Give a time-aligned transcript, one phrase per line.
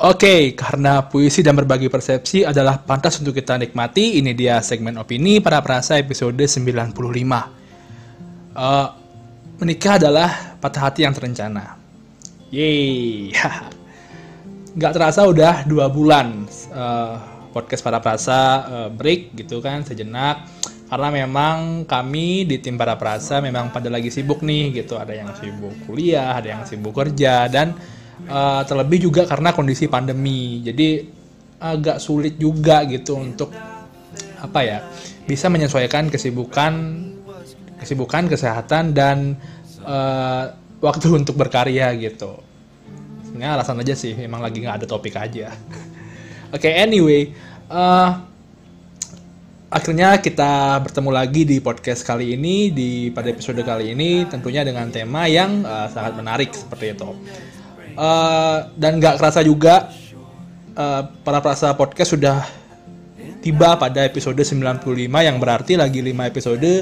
[0.00, 5.44] Oke, karena puisi dan berbagi persepsi adalah pantas untuk kita nikmati, ini dia segmen opini
[5.44, 6.96] para perasa episode 95.
[8.56, 8.88] Uh,
[9.60, 11.76] menikah adalah patah hati yang terencana.
[12.48, 13.28] Yeay,
[14.80, 17.20] nggak terasa udah dua bulan uh,
[17.52, 20.48] podcast para perasa uh, break gitu kan sejenak
[20.88, 25.28] karena memang kami di tim para perasa memang pada lagi sibuk nih gitu ada yang
[25.36, 27.74] sibuk kuliah ada yang sibuk kerja dan
[28.28, 30.60] uh, terlebih juga karena kondisi pandemi.
[30.60, 31.20] Jadi
[31.60, 33.52] agak sulit juga gitu untuk
[34.40, 34.78] apa ya
[35.28, 36.72] bisa menyesuaikan kesibukan
[37.76, 39.36] kesibukan kesehatan dan
[39.84, 42.40] uh, waktu untuk berkarya gitu.
[43.24, 45.54] Sebenarnya alasan aja sih memang lagi nggak ada topik aja.
[46.54, 47.30] Oke okay, anyway
[47.70, 48.10] uh,
[49.70, 54.90] akhirnya kita bertemu lagi di podcast kali ini di pada episode kali ini tentunya dengan
[54.90, 57.10] tema yang uh, sangat menarik seperti itu
[57.94, 59.90] Uh, dan nggak kerasa juga
[60.74, 62.44] uh, para perasa podcast sudah
[63.40, 66.72] tiba pada episode 95 yang berarti lagi 5 episode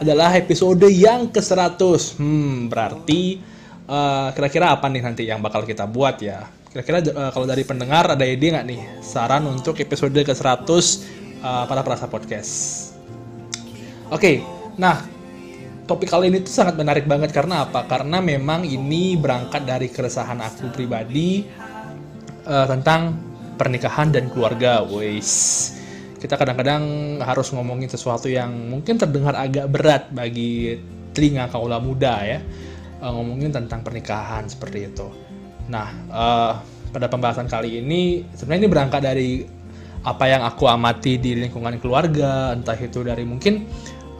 [0.00, 2.20] adalah episode yang ke-100.
[2.20, 3.40] Hmm, berarti
[3.82, 6.48] kira kira-kira apa nih nanti yang bakal kita buat ya?
[6.72, 10.68] Kira-kira uh, kalau dari pendengar ada ide nggak nih saran untuk episode ke-100
[11.44, 12.52] uh, para perasa podcast?
[14.12, 14.36] Oke, okay,
[14.76, 15.11] nah
[15.86, 17.86] topik kali ini tuh sangat menarik banget karena apa?
[17.90, 21.42] Karena memang ini berangkat dari keresahan aku pribadi
[22.46, 23.18] uh, tentang
[23.58, 24.82] pernikahan dan keluarga.
[24.86, 25.30] Wes,
[26.22, 26.82] kita kadang-kadang
[27.22, 30.78] harus ngomongin sesuatu yang mungkin terdengar agak berat bagi
[31.12, 32.38] telinga kaula muda ya,
[33.02, 35.06] uh, ngomongin tentang pernikahan seperti itu.
[35.66, 36.52] Nah, uh,
[36.92, 39.30] pada pembahasan kali ini sebenarnya ini berangkat dari
[40.02, 43.62] apa yang aku amati di lingkungan keluarga, entah itu dari mungkin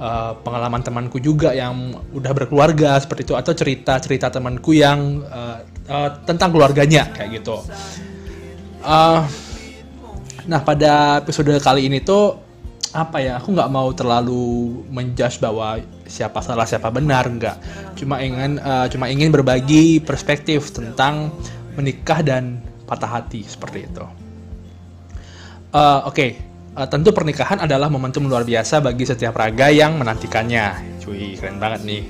[0.03, 6.11] uh, pengalaman temanku juga yang udah berkeluarga seperti itu atau cerita-cerita temanku yang uh, uh,
[6.27, 7.63] tentang keluarganya kayak gitu.
[8.83, 9.23] Uh,
[10.51, 12.35] nah pada episode kali ini tuh
[12.93, 17.57] apa ya aku nggak mau terlalu menjudge bahwa siapa salah siapa benar nggak
[17.97, 21.33] cuma ingin uh, cuma ingin berbagi perspektif tentang
[21.73, 24.05] menikah dan patah hati seperti itu.
[25.73, 30.99] Uh, Oke, okay uh, tentu pernikahan adalah momentum luar biasa bagi setiap raga yang menantikannya.
[31.03, 32.03] Cuy, keren banget nih.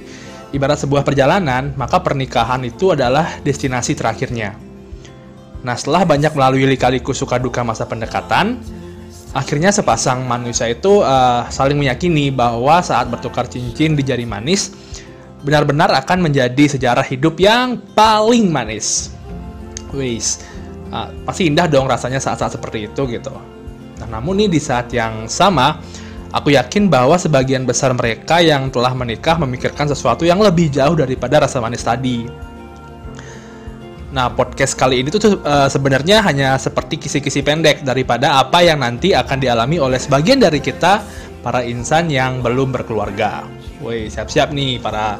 [0.52, 4.52] Ibarat sebuah perjalanan, maka pernikahan itu adalah destinasi terakhirnya.
[5.64, 8.60] Nah, setelah banyak melalui lika-liku suka duka masa pendekatan,
[9.32, 14.76] akhirnya sepasang manusia itu uh, saling meyakini bahwa saat bertukar cincin di jari manis,
[15.40, 19.08] benar-benar akan menjadi sejarah hidup yang paling manis.
[19.96, 20.44] Wis,
[20.92, 23.32] uh, pasti indah dong rasanya saat-saat seperti itu gitu.
[24.12, 25.80] Namun nih di saat yang sama,
[26.36, 31.48] aku yakin bahwa sebagian besar mereka yang telah menikah memikirkan sesuatu yang lebih jauh daripada
[31.48, 32.28] rasa manis tadi.
[34.12, 39.16] Nah, podcast kali ini tuh uh, sebenarnya hanya seperti kisi-kisi pendek daripada apa yang nanti
[39.16, 41.00] akan dialami oleh sebagian dari kita
[41.40, 43.48] para insan yang belum berkeluarga.
[43.80, 45.16] Woi, siap-siap nih para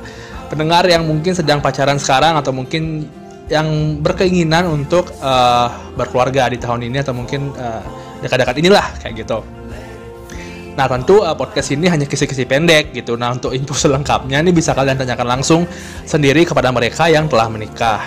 [0.53, 3.09] pendengar yang mungkin sedang pacaran sekarang atau mungkin
[3.49, 7.81] yang berkeinginan untuk uh, berkeluarga di tahun ini atau mungkin uh,
[8.23, 9.43] dekat-dekat inilah kayak gitu.
[10.73, 13.17] Nah tentu uh, podcast ini hanya kisi-kisi pendek gitu.
[13.21, 15.69] Nah untuk info selengkapnya ini bisa kalian tanyakan langsung
[16.09, 18.01] sendiri kepada mereka yang telah menikah.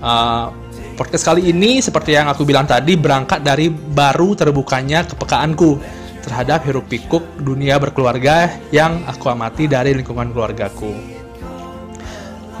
[0.00, 0.52] Uh,
[0.96, 5.80] podcast kali ini seperti yang aku bilang tadi berangkat dari baru terbukanya kepekaanku
[6.20, 11.19] terhadap hiruk pikuk dunia berkeluarga yang aku amati dari lingkungan keluargaku.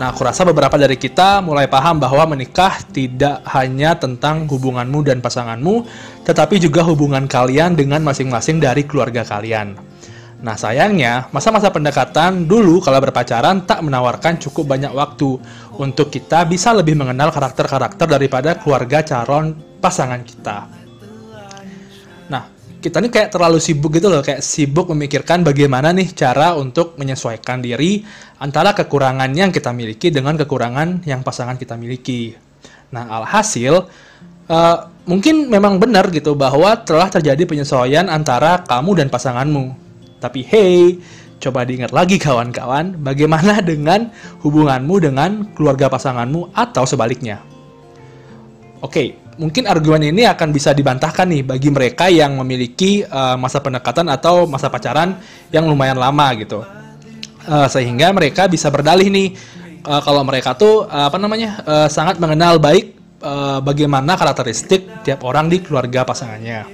[0.00, 5.20] Nah, aku rasa beberapa dari kita mulai paham bahwa menikah tidak hanya tentang hubunganmu dan
[5.20, 5.84] pasanganmu,
[6.24, 9.76] tetapi juga hubungan kalian dengan masing-masing dari keluarga kalian.
[10.40, 15.36] Nah, sayangnya, masa-masa pendekatan dulu kalau berpacaran tak menawarkan cukup banyak waktu
[15.76, 19.52] untuk kita bisa lebih mengenal karakter-karakter daripada keluarga calon
[19.84, 20.79] pasangan kita
[22.80, 27.60] kita ini kayak terlalu sibuk gitu loh, kayak sibuk memikirkan bagaimana nih cara untuk menyesuaikan
[27.60, 28.00] diri
[28.40, 32.32] antara kekurangan yang kita miliki dengan kekurangan yang pasangan kita miliki.
[32.90, 33.84] Nah, alhasil
[34.48, 39.76] uh, mungkin memang benar gitu bahwa telah terjadi penyesuaian antara kamu dan pasanganmu.
[40.16, 41.00] Tapi hey,
[41.40, 44.08] coba diingat lagi kawan-kawan, bagaimana dengan
[44.40, 47.49] hubunganmu dengan keluarga pasanganmu atau sebaliknya.
[48.80, 54.08] Oke, mungkin argumen ini akan bisa dibantahkan nih bagi mereka yang memiliki uh, masa pendekatan
[54.08, 55.20] atau masa pacaran
[55.52, 56.64] yang lumayan lama gitu.
[57.44, 59.36] Uh, sehingga mereka bisa berdalih nih
[59.84, 65.28] uh, kalau mereka tuh uh, apa namanya uh, sangat mengenal baik uh, bagaimana karakteristik tiap
[65.28, 66.64] orang di keluarga pasangannya.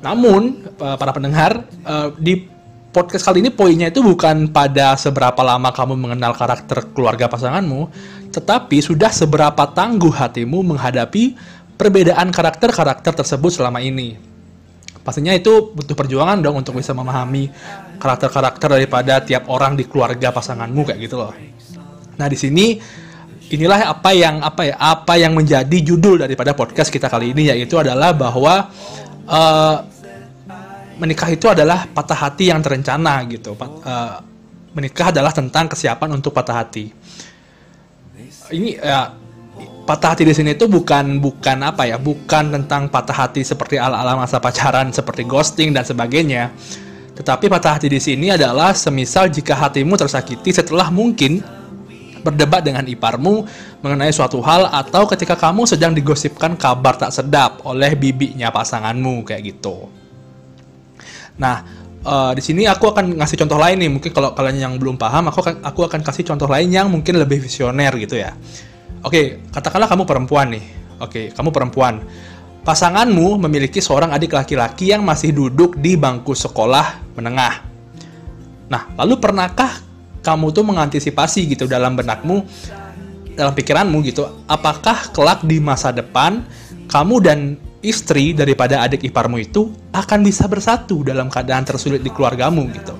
[0.00, 2.56] Namun uh, para pendengar uh, di
[2.88, 7.92] podcast kali ini poinnya itu bukan pada seberapa lama kamu mengenal karakter keluarga pasanganmu,
[8.36, 11.32] tetapi sudah seberapa tangguh hatimu menghadapi
[11.80, 14.20] perbedaan karakter-karakter tersebut selama ini.
[15.00, 17.48] Pastinya itu butuh perjuangan dong untuk bisa memahami
[17.96, 21.32] karakter-karakter daripada tiap orang di keluarga pasanganmu kayak gitu loh.
[22.20, 22.76] Nah, di sini
[23.48, 27.78] inilah apa yang apa ya apa yang menjadi judul daripada podcast kita kali ini yaitu
[27.78, 28.68] adalah bahwa
[29.30, 29.76] uh,
[30.98, 33.56] menikah itu adalah patah hati yang terencana gitu.
[33.56, 34.20] Uh,
[34.76, 37.05] menikah adalah tentang kesiapan untuk patah hati.
[38.50, 39.10] Ini ya
[39.86, 44.18] patah hati di sini itu bukan bukan apa ya, bukan tentang patah hati seperti ala-ala
[44.18, 46.50] masa pacaran seperti ghosting dan sebagainya.
[47.16, 51.40] Tetapi patah hati di sini adalah semisal jika hatimu tersakiti setelah mungkin
[52.20, 53.46] berdebat dengan iparmu
[53.86, 59.54] mengenai suatu hal atau ketika kamu sedang digosipkan kabar tak sedap oleh bibinya pasanganmu kayak
[59.54, 59.86] gitu.
[61.38, 63.90] Nah, uh, di sini aku akan ngasih contoh lain nih.
[63.90, 67.18] Mungkin kalau kalian yang belum paham, aku akan aku akan kasih contoh lain yang mungkin
[67.18, 68.38] lebih visioner gitu ya.
[69.02, 70.64] Oke, katakanlah kamu perempuan nih.
[71.02, 72.00] Oke, kamu perempuan.
[72.62, 77.62] Pasanganmu memiliki seorang adik laki-laki yang masih duduk di bangku sekolah menengah.
[78.66, 79.70] Nah, lalu pernahkah
[80.26, 82.42] kamu tuh mengantisipasi gitu dalam benakmu
[83.36, 86.42] dalam pikiranmu gitu apakah kelak di masa depan
[86.88, 87.38] kamu dan
[87.86, 92.94] istri daripada adik iparmu itu akan bisa bersatu dalam keadaan tersulit di keluargamu gitu.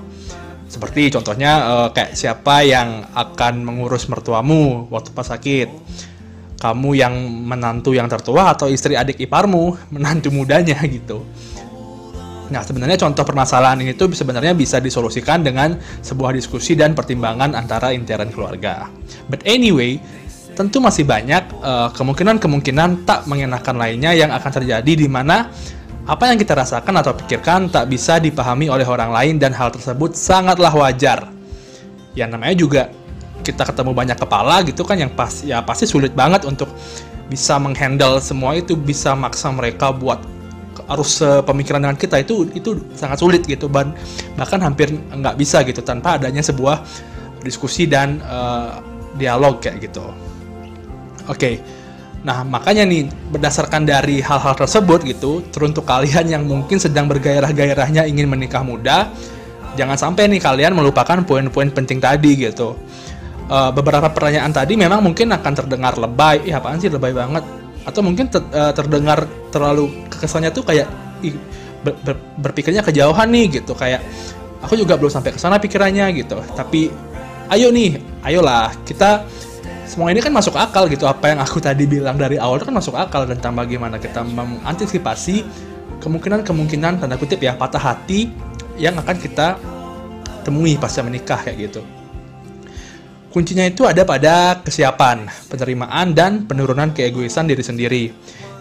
[0.66, 5.68] Seperti contohnya uh, kayak siapa yang akan mengurus mertuamu waktu pas sakit.
[6.56, 7.12] Kamu yang
[7.44, 11.26] menantu yang tertua atau istri adik iparmu menantu mudanya gitu.
[12.46, 17.90] Nah, sebenarnya contoh permasalahan ini tuh sebenarnya bisa disolusikan dengan sebuah diskusi dan pertimbangan antara
[17.90, 18.86] intern keluarga.
[19.26, 19.98] But anyway,
[20.56, 25.52] tentu masih banyak kemungkinan kemungkinan-kemungkinan tak mengenakan lainnya yang akan terjadi di mana
[26.06, 30.16] apa yang kita rasakan atau pikirkan tak bisa dipahami oleh orang lain dan hal tersebut
[30.16, 31.28] sangatlah wajar.
[32.16, 32.82] Ya namanya juga
[33.44, 36.72] kita ketemu banyak kepala gitu kan yang pas ya pasti sulit banget untuk
[37.28, 40.22] bisa menghandle semua itu bisa maksa mereka buat
[40.94, 43.90] arus uh, pemikiran dengan kita itu itu sangat sulit gitu ban
[44.38, 46.86] bahkan hampir nggak bisa gitu tanpa adanya sebuah
[47.42, 48.78] diskusi dan uh,
[49.18, 50.06] dialog kayak gitu.
[51.26, 51.38] Oke.
[51.38, 51.54] Okay.
[52.26, 58.26] Nah, makanya nih berdasarkan dari hal-hal tersebut gitu, teruntuk kalian yang mungkin sedang bergairah-gairahnya ingin
[58.26, 59.14] menikah muda,
[59.78, 62.74] jangan sampai nih kalian melupakan poin-poin penting tadi gitu.
[63.46, 67.46] Uh, beberapa pertanyaan tadi memang mungkin akan terdengar lebay, ya apaan sih lebay banget
[67.86, 69.22] atau mungkin ter, uh, terdengar
[69.54, 70.90] terlalu kesannya tuh kayak
[71.86, 74.02] ber, ber, berpikirnya kejauhan nih gitu kayak
[74.58, 76.90] aku juga belum sampai ke sana pikirannya gitu tapi
[77.54, 79.22] ayo nih ayolah kita
[79.86, 82.76] semua ini kan masuk akal gitu apa yang aku tadi bilang dari awal itu kan
[82.76, 85.46] masuk akal tentang bagaimana kita mengantisipasi
[86.02, 88.28] kemungkinan-kemungkinan tanda kutip ya patah hati
[88.76, 89.56] yang akan kita
[90.42, 91.82] temui pasca menikah kayak gitu.
[93.30, 98.04] Kuncinya itu ada pada kesiapan, penerimaan, dan penurunan keegoisan diri sendiri.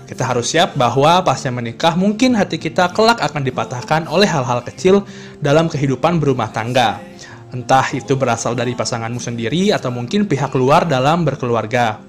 [0.05, 5.07] Kita harus siap bahwa pasca menikah mungkin hati kita kelak akan dipatahkan oleh hal-hal kecil
[5.39, 6.99] dalam kehidupan berumah tangga.
[7.53, 12.01] Entah itu berasal dari pasanganmu sendiri atau mungkin pihak luar dalam berkeluarga.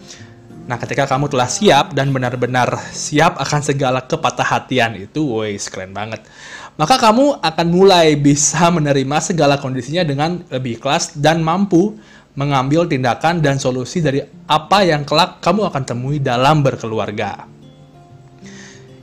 [0.67, 5.95] Nah, ketika kamu telah siap dan benar-benar siap akan segala kepatah hatian itu, woi, keren
[5.95, 6.27] banget.
[6.75, 11.95] Maka kamu akan mulai bisa menerima segala kondisinya dengan lebih ikhlas dan mampu
[12.37, 17.47] mengambil tindakan dan solusi dari apa yang kelak kamu akan temui dalam berkeluarga.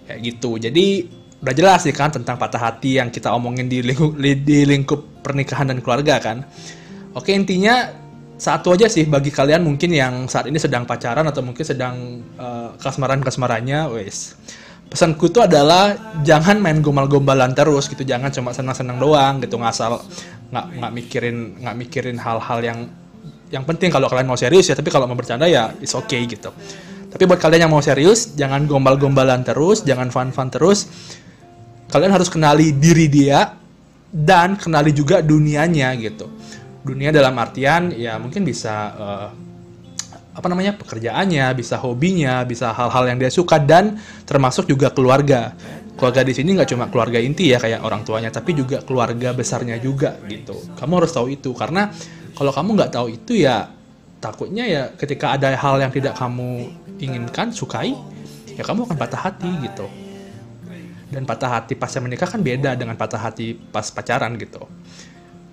[0.06, 0.60] Kayak gitu.
[0.60, 0.86] Jadi
[1.40, 5.72] udah jelas sih kan tentang patah hati yang kita omongin di lingkup, di lingkup pernikahan
[5.72, 6.44] dan keluarga kan.
[7.16, 7.90] Oke intinya
[8.36, 12.76] satu aja sih bagi kalian mungkin yang saat ini sedang pacaran atau mungkin sedang uh,
[12.78, 14.36] kasmaran-kasmarannya, wes.
[14.92, 20.04] Pesanku itu adalah jangan main gombal-gombalan terus gitu, jangan cuma senang-senang doang gitu ngasal
[20.54, 22.80] nggak nggak mikirin nggak mikirin hal-hal yang
[23.50, 26.54] yang penting kalau kalian mau serius ya tapi kalau mau bercanda ya it's okay gitu
[27.10, 30.86] tapi buat kalian yang mau serius jangan gombal-gombalan terus jangan fun-fun terus
[31.90, 33.58] kalian harus kenali diri dia
[34.14, 36.30] dan kenali juga dunianya gitu.
[36.86, 39.30] Dunia dalam artian ya mungkin bisa uh,
[40.34, 43.98] apa namanya pekerjaannya bisa hobinya bisa hal-hal yang dia suka dan
[44.30, 45.58] termasuk juga keluarga.
[45.98, 49.82] Keluarga di sini nggak cuma keluarga inti ya kayak orang tuanya tapi juga keluarga besarnya
[49.82, 50.78] juga gitu.
[50.78, 51.90] Kamu harus tahu itu karena
[52.38, 53.70] kalau kamu nggak tahu itu ya
[54.22, 56.70] takutnya ya ketika ada hal yang tidak kamu
[57.02, 57.92] inginkan sukai
[58.54, 59.86] ya kamu akan patah hati gitu
[61.14, 64.66] dan patah hati pasca menikah kan beda dengan patah hati pas pacaran gitu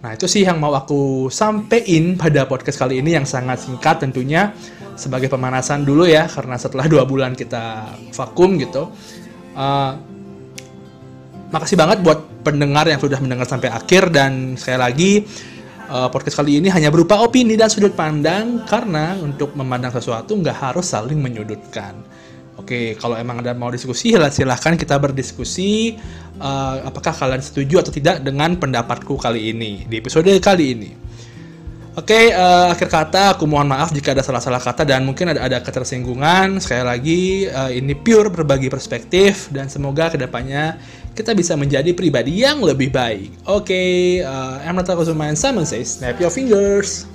[0.00, 4.56] nah itu sih yang mau aku sampein pada podcast kali ini yang sangat singkat tentunya
[4.96, 8.88] sebagai pemanasan dulu ya karena setelah dua bulan kita vakum gitu
[9.54, 9.92] uh,
[11.52, 15.12] makasih banget buat pendengar yang sudah mendengar sampai akhir dan sekali lagi
[15.90, 20.56] uh, podcast kali ini hanya berupa opini dan sudut pandang karena untuk memandang sesuatu nggak
[20.56, 21.98] harus saling menyudutkan.
[22.60, 25.96] Oke, kalau emang ada mau diskusi, silahkan kita berdiskusi.
[26.36, 30.90] Uh, apakah kalian setuju atau tidak dengan pendapatku kali ini di episode kali ini?
[31.96, 35.58] Oke, uh, akhir kata aku mohon maaf jika ada salah-salah kata dan mungkin ada ada
[35.64, 36.60] ketersinggungan.
[36.60, 40.78] Sekali lagi, uh, ini pure berbagi perspektif dan semoga ke depannya
[41.16, 43.42] kita bisa menjadi pribadi yang lebih baik.
[43.48, 45.34] Oke, okay, uh, I'm Nata Kusuman.
[45.34, 47.10] Simon says, snap your fingers.